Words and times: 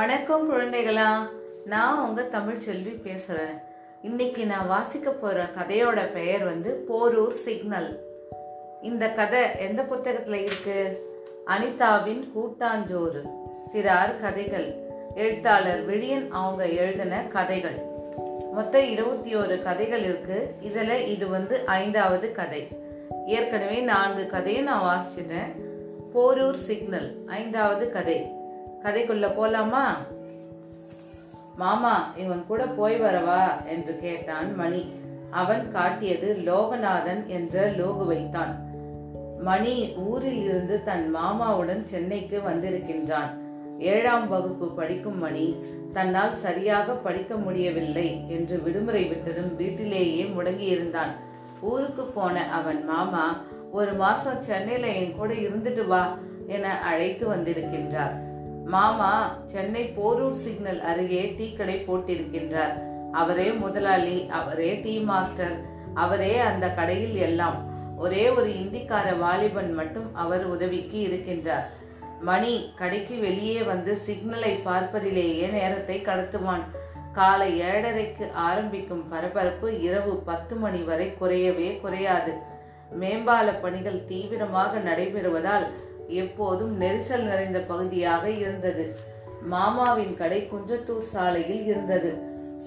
வணக்கம் 0.00 0.52
குழந்தைகளா. 0.52 1.28
நான் 1.64 2.08
உங்க 2.08 2.22
தமிழ் 2.22 2.58
செல்வி 2.58 2.90
பேசுறேன். 2.90 3.62
இன்னைக்கு 4.02 4.46
நான் 4.46 4.66
வாசிக்க 4.66 5.10
போற 5.10 5.44
கதையோட 5.44 6.12
பெயர் 6.12 6.44
வந்து 6.44 6.84
போரூர் 6.88 7.30
சிக்னல். 7.30 8.00
இந்த 8.82 9.10
கதை 9.10 9.40
எந்த 9.58 9.82
புத்தகத்துல 9.82 10.34
இருக்கு? 10.34 11.06
அனிதாவின் 11.46 12.28
கூட்டாஞ்சோறு. 12.34 13.28
சிறார் 13.72 14.20
கதைகள். 14.20 14.74
எழுத்தாளர் 15.14 15.90
விழியன் 15.90 16.28
அவங்க 16.30 16.68
எழுதின 16.68 17.22
கதைகள். 17.28 17.82
மொத்தம் 18.52 18.90
இருபத்தி 18.90 19.34
ஒரு 19.34 19.62
கதைகள் 19.62 20.02
இருக்கு. 20.02 20.54
இதுல 20.62 21.06
இது 21.06 21.28
வந்து 21.28 21.66
ஐந்தாவது 21.66 22.32
கதை. 22.32 22.68
ஏற்கனவே 23.26 23.80
நான்கு 23.80 24.26
கதையை 24.26 24.62
நான் 24.62 24.82
வாசிச்சிட்டேன். 24.82 25.52
போரூர் 26.14 26.54
சிக்னல் 26.54 27.22
ஐந்தாவது 27.26 27.90
கதை. 27.90 28.38
கதைக்குள்ள 28.84 29.26
போலாமா? 29.28 29.84
மாமா 31.56 32.12
இவன் 32.16 32.46
கூட 32.46 32.66
போய் 32.66 33.00
வரவா? 33.00 33.66
என்று 33.66 33.98
கேட்டான் 33.98 34.56
மணி. 34.56 34.92
அவன் 35.30 35.72
காட்டியது 35.72 36.36
லோகநாதன் 36.44 37.26
என்ற 37.26 37.70
லோகுவைத்தான் 37.70 38.54
மணி 39.38 39.94
ஊரில் 39.96 40.42
இருந்து 40.44 40.84
தன் 40.84 41.16
மாமாவுடன் 41.16 41.84
சென்னைக்கு 41.84 42.38
வந்திருக்கின்றான். 42.38 43.30
ஏழாம் 43.78 44.28
வகுப்பு 44.28 44.66
படிக்கும் 44.66 45.18
மணி 45.18 45.56
தன்னால் 45.92 46.34
சரியாக 46.34 46.92
படிக்க 46.92 47.36
முடியவில்லை 47.36 48.24
என்று 48.28 48.62
விடுமுறை 48.62 49.04
விட்டதும் 49.04 49.56
வீட்டிலேயே 49.56 50.24
முடங்கியிருந்தான். 50.24 51.12
ஊருக்கு 51.60 52.02
போன 52.02 52.50
அவன் 52.50 52.84
மாமா 52.84 53.36
ஒரு 53.72 53.92
மாசம் 53.92 54.42
சென்னையில 54.42 54.88
என் 54.88 55.16
கூட 55.16 55.34
இருந்துட்டு 55.34 55.86
வா 55.86 56.18
என 56.46 56.80
அழைத்து 56.80 57.34
வந்திருக்கின்றார். 57.34 58.29
மாமா 58.72 59.12
சென்னை 59.52 59.82
போரூர் 59.96 60.38
சிக்னல் 60.44 60.80
அருகே 60.90 61.22
டீ 61.38 61.46
கடை 61.58 61.76
போட்டிருக்கின்றார். 61.86 62.74
அவரே 63.20 63.48
முதலாளி 63.62 64.18
அவரே 64.38 64.70
டீ 64.84 64.94
மாஸ்டர் 65.10 65.56
அவரே 66.02 66.32
அந்த 66.50 66.66
கடையில் 66.78 67.16
எல்லாம். 67.28 67.58
ஒரே 68.04 68.24
ஒரு 68.38 68.50
இந்திக்கார 68.62 69.06
வாலிபன் 69.22 69.72
மட்டும் 69.80 70.08
அவர் 70.22 70.44
உதவிக்கு 70.54 70.98
இருக்கின்றார். 71.06 71.66
மணி 72.28 72.52
கடைக்கு 72.80 73.16
வெளியே 73.26 73.58
வந்து 73.70 73.92
சிக்னலை 74.06 74.52
பார்ப்பதிலேயே 74.68 75.46
நேரத்தை 75.56 75.96
கடத்துவான். 76.08 76.64
காலை 77.18 77.50
ஏழரைக்கு 77.70 78.24
ஆரம்பிக்கும் 78.48 79.04
பரபரப்பு 79.12 79.68
இரவு 79.88 80.12
பத்து 80.28 80.56
மணி 80.64 80.80
வரை 80.90 81.08
குறையவே 81.20 81.70
குறையாது. 81.84 82.32
மேம்பால 83.00 83.48
பணிகள் 83.62 84.04
தீவிரமாக 84.10 84.78
நடைபெறுவதால் 84.88 85.66
எப்போதும் 86.10 86.80
நெரிசல் 86.80 87.22
நிறைந்த 87.22 87.58
பகுதியாக 87.58 88.30
இருந்தது. 88.30 88.98
மாமாவின் 89.42 90.16
கடை 90.16 90.48
குன்றத்தூர் 90.50 90.98
சாலையில் 90.98 91.66
இருந்தது. 91.66 92.18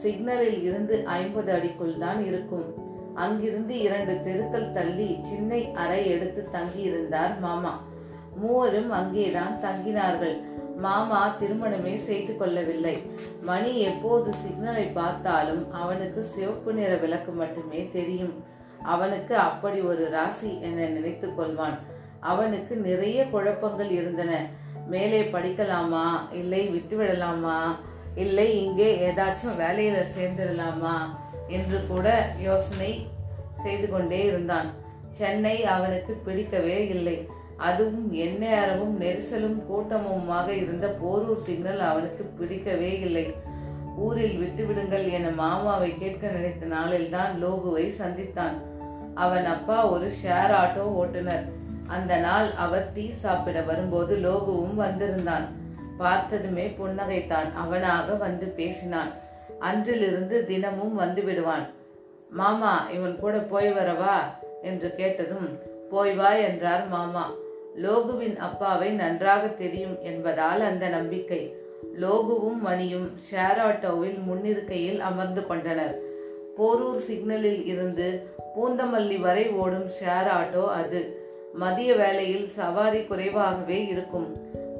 சிக்னலில் 0.01 0.63
இருந்து 0.63 1.05
ஐம்பது 1.05 1.53
அடிக்குள் 1.53 1.97
தான் 1.97 2.25
இருக்கும். 2.25 2.73
அங்கிருந்து 3.15 3.79
இரண்டு 3.79 4.21
தெருக்கள் 4.23 4.71
தள்ளி 4.71 5.19
சின்ன 5.23 5.55
அறை 5.73 6.09
எடுத்து 6.09 6.47
தங்கியிருந்தார் 6.51 7.39
மாமா. 7.39 7.83
மூவரும் 8.35 8.91
அங்கேதான் 8.91 9.59
தங்கினார்கள். 9.61 10.41
மாமா 10.77 11.35
திருமணமே 11.41 11.95
செய்து 11.95 12.37
கொள்ளவில்லை. 12.37 13.01
மணி 13.41 13.79
எப்போது 13.79 14.31
சிக்னலை 14.31 14.93
பார்த்தாலும் 14.93 15.71
அவனுக்கு 15.71 16.23
சிவப்பு 16.23 16.73
நிற 16.73 16.95
விளக்கு 16.95 17.31
மட்டுமே 17.31 17.89
தெரியும். 17.93 18.43
அவனுக்கு 18.83 19.35
அப்படி 19.35 19.79
ஒரு 19.79 20.09
ராசி 20.09 20.61
என 20.61 20.87
நினைத்து 20.87 21.27
கொள்வான். 21.27 21.77
அவனுக்கு 22.23 22.75
நிறைய 22.75 23.19
குழப்பங்கள் 23.29 23.89
இருந்தன. 23.89 24.31
மேலே 24.87 25.21
படிக்கலாமா? 25.23 26.05
இல்லை 26.33 26.61
விட்டுவிடலாமா? 26.69 27.57
இல்லை 28.15 28.47
இங்கே 28.65 28.89
ஏதாச்சும் 29.09 29.59
வேலையில 29.59 29.97
சேர்ந்துடலாமா? 30.15 30.95
என்று 31.47 31.79
கூட 31.87 32.07
யோசனை 32.39 33.07
செய்து 33.63 33.89
கொண்டே 33.89 34.25
இருந்தான். 34.25 34.69
சென்னை 35.11 35.65
அவனுக்கு 35.65 36.13
பிடிக்கவே 36.13 36.87
இல்லை. 36.87 37.27
அதுவும் 37.57 38.13
எந்நேரமும் 38.13 38.95
நெரிசலும் 39.01 39.57
கூட்டமுமாக 39.69 40.47
இருந்த 40.47 40.87
போரூர் 41.01 41.43
சிக்னல் 41.45 41.79
அவனுக்கு 41.79 42.23
பிடிக்கவே 42.23 42.99
இல்லை. 42.99 43.25
ஊரில் 43.97 44.37
விட்டுவிடுங்கள் 44.39 45.11
என 45.11 45.29
மாமாவை 45.29 45.97
கேட்க 45.97 46.27
நினைத்த 46.27 46.65
நாளில்தான் 46.65 47.33
லோகுவை 47.43 47.85
சந்தித்தான். 47.99 48.55
அவன் 49.15 49.45
அப்பா 49.45 49.77
ஒரு 49.89 50.07
ஷேர் 50.23 50.53
ஆட்டோ 50.61 50.85
ஓட்டுநர் 51.01 51.45
அந்த 51.87 52.17
நாள் 52.17 52.51
அவர் 52.57 52.89
டீ 52.93 53.11
சாப்பிட 53.11 53.61
வரும்போது 53.61 54.15
லோகுவும் 54.15 54.75
வந்திருந்தான். 54.75 55.47
பார்த்ததுமே 55.97 56.75
புன்னகைத்தான். 56.79 57.53
அவனாக 57.53 58.13
வந்து 58.13 58.45
பேசினான். 58.45 59.11
அன்றிலிருந்து 59.59 60.45
தினமும் 60.45 60.95
வந்து 60.95 61.23
விடுவான். 61.23 61.67
மாமா 62.29 62.89
இவன் 62.89 63.15
கூட 63.15 63.37
போய் 63.37 63.73
வரவா? 63.73 64.15
என்று 64.61 64.95
கேட்டதும் 64.95 65.59
போய் 65.89 66.13
வா 66.13 66.31
என்றார் 66.31 66.87
மாமா. 66.87 67.33
லோகுவின் 67.81 68.35
அப்பாவை 68.35 68.89
நன்றாக 68.89 69.47
தெரியும் 69.47 69.97
என்பதால் 70.01 70.61
அந்த 70.61 70.87
நம்பிக்கை. 70.87 71.55
லோகுவும் 72.01 72.59
மணியும் 72.59 73.19
ஷேர் 73.31 73.59
ஆட்டோவில் 73.59 74.23
முன்னிருக்கையில் 74.23 74.99
அமர்ந்து 74.99 75.47
கொண்டனர். 75.47 75.99
போரூர் 76.57 76.95
சிக்னலில் 76.95 77.65
இருந்து 77.65 78.27
பூந்தமல்லி 78.55 79.21
வரை 79.21 79.49
ஓடும் 79.49 79.87
ஷேர் 79.87 80.27
ஆட்டோ 80.27 80.67
அது. 80.67 81.22
மதிய 81.53 81.95
வேளையில் 81.95 82.47
சவாரி 82.47 83.03
குறைவாகவே 83.03 83.87
இருக்கும். 83.87 84.27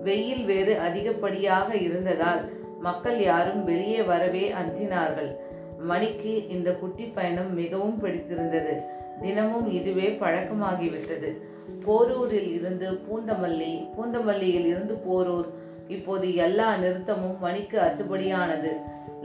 வெயில் 0.04 0.46
வேறு 0.46 0.80
அதிகப்படியாக 0.80 1.76
இருந்ததால் 1.76 2.42
மக்கள் 2.80 3.22
யாரும் 3.22 3.64
வெளியே 3.64 4.02
வரவே 4.02 4.52
அஞ்சினார்கள். 4.62 5.36
மணிக்கு 5.80 6.48
இந்த 6.48 6.72
குட்டி 6.72 7.04
பயணம் 7.04 7.54
மிகவும் 7.54 8.00
பிடித்திருந்தது. 8.00 8.82
தினமும் 9.22 9.72
இதுவே 9.72 10.18
பழக்கமாகிவிட்டது. 10.20 11.30
போரூரில் 11.86 12.54
இருந்து 12.54 12.92
பூந்தமல்லி 12.92 13.88
பூந்தமல்லியில் 13.98 14.66
இருந்து 14.66 14.96
போரூர். 15.10 15.46
இப்போது 15.88 16.36
எல்லா 16.36 16.76
நிறுத்தமும் 16.76 17.40
மணிக்கு 17.40 17.80
அத்துப்படியானது 17.80 18.72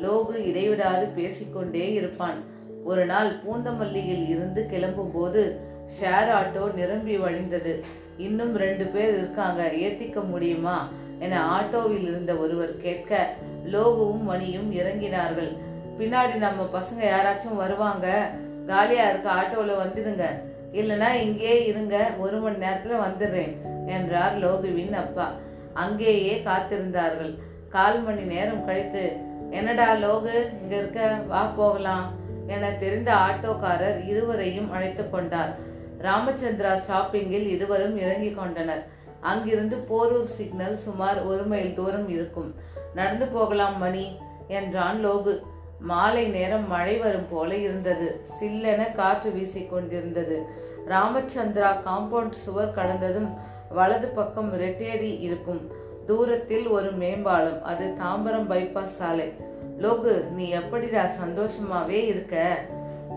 லோகு 0.02 0.34
இடைவிடாது 0.44 1.06
பேசிக்கொண்டே 1.14 1.92
இருப்பான். 1.92 2.38
ஒரு 2.84 3.06
நாள் 3.06 3.32
பூந்தமல்லியில் 3.46 4.28
இருந்து 4.28 4.66
கிளம்பும் 4.66 5.10
போது 5.12 5.60
ஷேர் 5.96 6.28
ஆட்டோ 6.30 6.74
நிரம்பி 6.74 7.18
வழிந்தது. 7.18 7.84
இன்னும் 8.16 8.56
ரெண்டு 8.56 8.86
பேர் 8.86 9.16
இருக்காங்க. 9.16 9.70
ஏத்திக்க 9.74 10.28
முடியுமா? 10.28 10.88
என 11.18 11.60
ஆட்டோவில் 11.60 12.02
இருந்த 12.02 12.34
ஒருவர் 12.34 12.76
கேட்க 12.76 13.30
லோகுவும் 13.64 14.22
மணியும் 14.22 14.72
இறங்கினார்கள். 14.72 15.56
பின்னாடி 15.98 16.34
நம்ம 16.34 16.68
பசங்க 16.72 17.00
யாராச்சும் 17.00 17.56
வருவாங்க? 17.56 18.30
காலியா 18.66 19.08
இருக்க 19.08 19.30
ஆட்டோல 19.30 19.70
வந்துடுங்க. 19.84 20.24
இல்லனா 20.72 21.12
இங்கே 21.12 21.66
இருங்க. 21.66 22.10
ஒரு 22.18 22.38
மணி 22.38 22.56
நேரத்துல 22.56 22.96
வந்துடுறேன் 23.06 23.56
என்றார் 23.86 24.36
லோகுவின் 24.38 24.92
அப்பா. 24.92 25.32
அங்கேயே 25.74 26.42
காத்திருந்தார்கள். 26.44 27.38
கால் 27.68 28.02
மணி 28.02 28.22
நேரம் 28.22 28.64
கழித்து 28.64 29.16
என்னடா 29.50 29.92
லோகு 29.92 30.34
இங்க 30.62 30.76
இருக்க? 30.76 31.14
வா 31.26 31.44
போகலாம் 31.44 32.12
என 32.46 32.70
தெரிந்த 32.70 33.14
ஆட்டோக்காரர் 33.14 34.08
இருவரையும் 34.08 34.72
அழைத்து 34.72 35.10
கொண்டார். 35.10 35.66
ராமச்சந்திரா 36.02 36.72
ஸ்டாப்பிங்கில் 36.74 37.46
இருவரும் 37.48 37.98
இறங்கிக் 37.98 38.36
கொண்டனர். 38.36 38.86
அங்கிருந்து 39.20 39.76
போரூர் 39.90 40.32
சிக்னல் 40.36 40.76
சுமார் 40.76 41.24
ஒரு 41.24 41.42
மைல் 41.42 41.74
தூரம் 41.74 42.08
இருக்கும். 42.08 42.54
நடந்து 42.94 43.26
போகலாம் 43.26 43.78
மணி 43.78 44.16
என்றான் 44.48 45.06
லோகு 45.06 45.42
மாலை 45.80 46.26
நேரம் 46.26 46.68
மழை 46.68 46.96
வரும் 46.96 47.28
போல 47.30 47.56
இருந்தது. 47.56 48.20
சில்லென 48.40 48.94
காற்று 48.94 49.30
வீசிக் 49.30 49.70
கொண்டிருந்தது. 49.70 50.46
ராமச்சந்திரா 50.88 51.70
காம்பவுண்ட் 51.86 52.30
சுவர் 52.30 52.74
கடந்ததும் 52.74 53.30
வலது 53.68 54.08
பக்கம் 54.08 54.60
ரெட்டேரி 54.60 55.20
இருக்கும். 55.20 55.70
தூரத்தில் 56.06 56.66
ஒரு 56.66 56.92
மேம்பாலம் 56.92 57.62
அது 57.62 57.94
தாம்பரம் 58.00 58.50
பைபாஸ் 58.50 58.96
சாலை. 58.98 59.32
லோகு 59.78 60.30
நீ 60.30 60.48
எப்படிடா 60.48 61.04
சந்தோஷமாவே 61.04 61.98
இருக்க? 62.06 62.64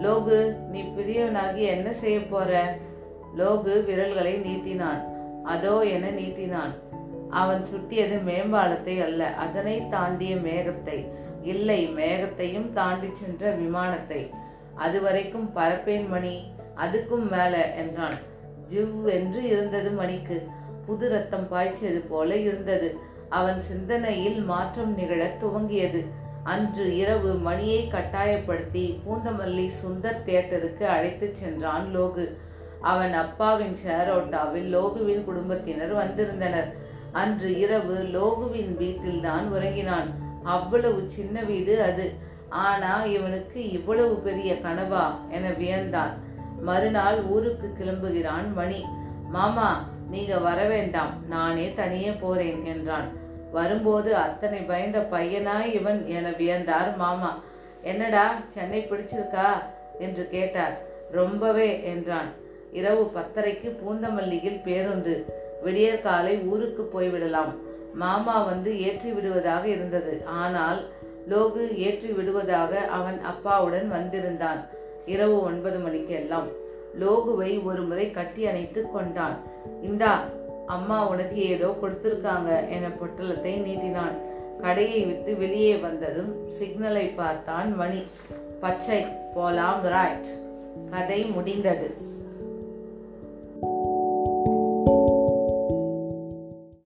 லோகு 0.02 0.56
நீ 0.70 0.82
பிரியவனாகி 0.82 1.58
என்ன 1.58 1.94
செய்ய 1.94 2.28
போற? 2.28 2.78
லோகு 3.38 3.86
விரல்களை 3.86 4.34
நீட்டினான். 4.38 5.02
அதோ 5.44 5.82
என 5.84 6.10
நீட்டினான். 6.10 6.74
அவன் 7.30 7.62
சுட்டியது 7.62 8.18
மேம்பாலத்தை 8.26 9.04
அல்ல 9.04 9.34
அதனை 9.36 9.88
தாண்டிய 9.90 10.36
மேகத்தை. 10.36 10.98
இல்லை 11.44 11.90
மேகத்தையும் 11.96 12.74
தாண்டி 12.74 13.08
சென்ற 13.14 13.52
விமானத்தை. 13.52 14.30
அதுவரைக்கும் 14.76 15.52
பரப்பேன் 15.54 16.08
மணி 16.08 16.44
அதுக்கும் 16.76 17.30
மேல 17.30 17.74
என்றான். 17.76 18.18
ஜிவ் 18.74 19.06
என்று 19.06 19.44
இருந்தது 19.44 19.92
மணிக்கு. 19.92 20.48
புது 20.86 21.10
ரத்தம் 21.10 21.48
பாய்ச்சியது 21.52 22.02
போல 22.10 22.36
இருந்தது. 22.36 23.00
அவன் 23.30 23.60
சிந்தனையில் 23.60 24.44
மாற்றம் 24.44 24.98
நிகழத் 24.98 25.40
துவங்கியது. 25.44 26.02
அன்று 26.44 26.98
இரவு 26.98 27.34
மணியை 27.34 27.88
கட்டாயப்படுத்தி 27.88 29.02
பூந்தமல்லி 29.06 29.72
சுந்தர் 29.84 30.24
தியேட்டருக்கு 30.26 30.84
அழைத்து 30.84 31.32
சென்றான் 31.34 32.00
லோகு. 32.00 32.38
அவன் 32.82 33.14
அப்பாவின் 33.14 33.76
ஷேரோட்டாவில் 33.86 34.70
லோகுவின் 34.70 35.24
குடும்பத்தினர் 35.24 35.94
வந்திருந்தனர். 35.94 36.76
அன்று 37.12 37.60
இரவு 37.60 38.10
லோகுவின் 38.14 38.78
வீட்டில்தான் 38.78 39.52
உறங்கினான். 39.52 40.10
அவ்வளவு 40.44 41.10
சின்ன 41.10 41.44
வீடு 41.44 41.82
அது. 41.82 42.14
ஆனா 42.50 43.04
இவனுக்கு 43.04 43.72
இவ்வளவு 43.72 44.16
பெரிய 44.16 44.54
கனவா 44.54 45.12
என 45.30 45.50
வியந்தான். 45.50 46.14
மறுநாள் 46.62 47.22
ஊருக்கு 47.22 47.74
கிளம்புகிறான் 47.74 48.54
மணி. 48.54 48.86
மாமா 49.30 49.90
நீங்க 50.10 50.38
வர 50.38 50.68
வேண்டாம். 50.68 51.28
நானே 51.28 51.74
தனியே 51.74 52.12
போறேன் 52.12 52.66
என்றான். 52.66 53.20
வரும்போது 53.52 54.16
அத்தனை 54.16 54.60
பயந்த 54.60 55.00
பையனா 55.12 55.74
இவன் 55.74 56.08
என 56.08 56.30
வியந்தார் 56.30 56.96
மாமா. 56.98 57.40
என்னடா 57.82 58.36
சென்னை 58.48 58.88
பிடிச்சிருக்கா? 58.90 59.50
என்று 60.00 60.30
கேட்டார். 60.30 60.82
ரொம்பவே 61.12 61.84
என்றான். 61.84 62.30
இரவு 62.72 63.12
பத்தரைக்கு 63.16 63.70
பூந்தமல்லியில் 63.82 64.62
பேருந்து. 64.64 65.34
விடியற்காலை 65.64 66.40
ஊருக்கு 66.40 66.84
போய்விடலாம். 66.94 67.52
மாமா 67.94 68.44
வந்து 68.44 68.82
ஏற்றி 68.82 69.12
விடுவதாக 69.12 69.68
இருந்தது. 69.68 70.24
ஆனால் 70.26 70.80
லோகு 71.30 71.78
ஏற்றி 71.78 72.12
விடுவதாக 72.12 72.78
அவன் 72.78 73.22
அப்பாவுடன் 73.22 73.90
வந்திருந்தான். 73.90 74.62
இரவு 75.06 75.42
ஒன்பது 75.42 75.80
மணிக்கு 75.80 76.14
எல்லாம் 76.14 76.48
லோகுவை 77.00 77.64
ஒரு 77.64 77.82
முறை 77.82 78.12
கட்டி 78.12 78.48
அணைத்து 78.48 78.92
கொண்டான். 78.92 79.38
இந்தா 79.82 80.24
அம்மா 80.76 80.98
உனக்கு 81.12 81.40
ஏதோ 81.54 81.70
கொடுத்திருக்காங்க 81.82 82.50
என 82.76 82.92
பொட்டலத்தை 83.00 83.54
நீட்டினான். 83.68 84.16
கடையை 84.64 85.00
விட்டு 85.10 85.32
வெளியே 85.44 85.74
வந்ததும் 85.86 86.32
சிக்னலை 86.58 87.06
பார்த்தான் 87.20 87.70
மணி. 87.82 88.02
பச்சை 88.64 89.02
போலாம் 89.36 89.82
ராய்ட் 89.94 90.30
கதை 90.92 91.20
முடிந்தது. 91.36 91.88